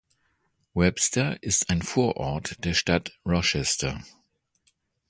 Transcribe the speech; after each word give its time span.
Webster 0.73 1.37
ist 1.43 1.69
ein 1.69 1.83
Vorort 1.83 2.55
der 2.65 2.73
Stadt 2.73 3.11
Rochester. 3.23 4.01